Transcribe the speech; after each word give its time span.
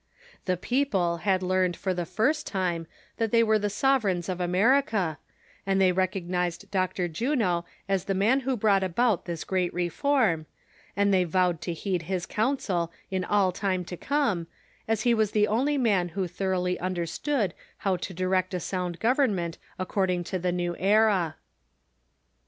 The 0.45 0.57
people 0.57 1.17
had 1.17 1.43
learned 1.43 1.77
for 1.77 1.93
tlie 1.93 2.07
first 2.07 2.47
time 2.47 2.87
that 3.17 3.29
they 3.29 3.43
were 3.43 3.59
the 3.59 3.69
sovereigns 3.69 4.29
of 4.29 4.41
America, 4.41 5.19
and 5.63 5.79
they 5.79 5.91
recognized 5.91 6.71
Dr. 6.71 7.07
Juno 7.07 7.65
as 7.87 8.05
the 8.05 8.15
man 8.15 8.41
wlio 8.41 8.59
brought 8.59 8.83
about 8.83 9.25
this 9.25 9.43
great 9.43 9.71
reform, 9.75 10.47
and 10.95 11.13
tlicy 11.13 11.25
vowed 11.27 11.61
to 11.61 11.73
heed 11.73 12.05
liis 12.09 12.27
counsel 12.27 12.91
in 13.11 13.23
all 13.23 13.51
time 13.51 13.85
to 13.85 13.95
come, 13.95 14.47
as 14.87 15.03
he 15.03 15.13
was 15.13 15.33
the 15.33 15.47
only 15.47 15.77
man 15.77 16.09
who 16.17 16.27
thoroughly 16.27 16.79
understood 16.79 17.53
how 17.77 17.95
to 17.97 18.11
direct 18.11 18.55
a 18.55 18.59
sound 18.59 18.99
government 18.99 19.59
according 19.77 20.23
to 20.23 20.39
the 20.39 20.51
new 20.51 20.75
era. 20.79 21.35